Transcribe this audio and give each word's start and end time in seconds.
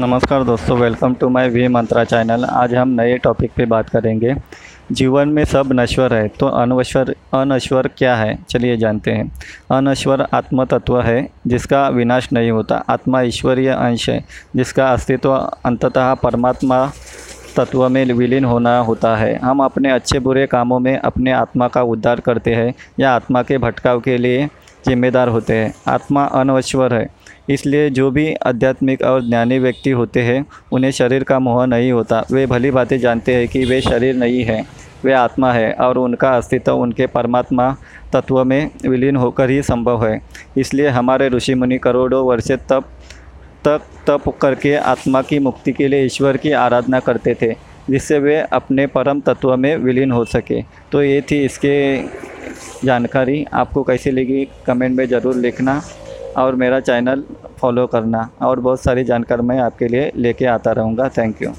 नमस्कार 0.00 0.44
दोस्तों 0.44 0.76
welcome 0.78 1.14
to 1.14 1.28
my 1.28 1.48
V 1.48 1.66
Mantra 1.68 2.02
channel 2.04 2.44
आज 2.44 2.74
हम 2.74 2.88
नए 2.90 3.16
टॉपिक 3.18 3.50
पे 3.56 3.64
बात 3.66 3.88
करेंगे। 3.88 4.34
जीवन 4.92 5.28
में 5.28 5.44
सब 5.44 5.72
नश्वर 5.72 6.14
है 6.14 6.28
तो 6.30 6.46
अनश्वर 6.48 7.14
अनश्वर 7.34 7.88
क्या 7.98 8.14
है? 8.16 8.38
चलिए 8.48 8.76
जानते 8.76 9.10
हैं। 9.10 9.30
अनश्वर 9.70 10.26
आत्म 10.34 10.64
तत्व 10.64 11.00
है, 11.00 11.28
जिसका 11.46 11.88
विनाश 11.88 12.28
नहीं 12.32 12.50
होता। 12.50 12.76
आत्मा 12.88 13.20
ईश्वरीय 13.22 13.68
अंश 13.68 14.08
है, 14.10 14.24
जिसका 14.56 14.88
अस्तित्व 14.88 15.34
अंततः 15.34 16.14
परमात्मा 16.14 16.84
तत्व 17.56 17.88
में 17.88 18.04
विलीन 18.06 18.44
होना 18.44 18.78
होता 18.78 19.14
है। 19.16 19.34
हम 19.38 19.62
अपने 19.64 19.90
अच्छे 19.90 20.18
बुरे 20.18 20.46
कामों 20.46 20.78
में 20.78 20.96
अपने 20.96 21.32
आत्मा 21.32 21.68
का 21.68 21.82
उद्धार 21.84 22.20
करते 22.20 22.54
हैं, 22.54 22.74
या 23.00 23.14
आत्मा 23.14 23.42
के 23.42 23.58
भटकाव 23.58 24.00
के 24.00 24.16
लिए 24.18 24.48
जिम्मेदार 24.86 25.28
होते 25.28 25.54
हैं। 25.54 25.74
आत्मा 25.88 26.24
अनवश्वर 26.24 26.94
है। 26.94 27.08
इसलिए 27.48 27.90
जो 27.90 28.10
भी 28.10 28.34
आध्यात्मिक 28.34 29.02
और 29.02 29.28
ज्ञानी 29.28 29.58
व्यक्ति 29.58 29.90
होते 29.90 30.22
हैं, 30.22 30.44
उन्हें 30.72 30.90
शरीर 30.90 31.24
का 31.24 31.38
मोह 31.38 31.66
नहीं 31.66 31.92
होता। 31.92 32.24
वे 32.32 32.46
भली 32.46 32.70
बातें 32.70 32.98
जानते 32.98 33.34
हैं 33.34 33.48
कि 33.48 33.64
वे 33.64 33.80
शरीर 33.80 34.14
नहीं 34.14 34.44
है, 34.44 34.64
वे 35.04 35.12
आत्मा 35.12 35.52
है 35.52 35.72
और 35.72 35.98
उनका 35.98 36.30
अस्तित्व 36.36 36.72
उनके 36.72 37.06
परमात्मा 37.06 37.76
तत्व 38.12 38.44
में 38.44 38.70
विलीन 38.86 39.16
होकर 39.16 39.50
ही 39.50 39.62
संभव 39.62 40.06
है। 40.06 40.20
इसलिए 40.56 40.88
हमारे 40.88 41.28
ऋषि 41.28 41.54
मुनि 41.54 41.78
करोड़ों 41.78 42.26
वर्षे 42.26 42.56
तप, 42.56 42.84
तक 43.64 43.82
तप 44.06 44.28
करके 44.42 44.74
आत्मा 44.74 45.22
की 45.22 45.38
मुक्ति 45.38 45.72
के 45.72 45.88
लिए 45.88 46.04
ईश्वर 46.04 46.36
की 46.36 46.52
आराधना 46.52 47.00
करते 47.00 47.36
थे, 47.42 47.52
जिससे 47.90 48.18
वे 48.18 48.36
अपने 48.36 48.86
परम 48.86 49.20
तत्व 49.20 49.56
में 49.56 49.76
विलीन 49.76 50.12
हो 50.12 50.24
सके। 50.24 50.62
तो 50.92 51.02
ये 51.02 51.20
थी 51.20 51.44
इसके 51.44 51.96
जानकारी 52.84 53.44
आपको 53.52 53.82
कैसी 53.82 54.10
लगी, 54.10 54.44
कमेंट 54.66 54.96
में 54.96 55.06
ज़रूर 55.08 55.36
लिखना 55.36 55.80
और 56.38 56.54
मेरा 56.54 56.80
चैनल 56.80 57.24
फॉलो 57.58 57.86
करना 57.86 58.28
और 58.42 58.60
बहुत 58.60 58.80
सारी 58.82 59.04
जानकारी 59.04 59.42
मैं 59.42 59.58
आपके 59.60 59.88
लिए 59.88 60.10
लेके 60.16 60.44
आता 60.46 60.72
रहूँगा। 60.72 61.08
Thank 61.18 61.42
you. 61.42 61.48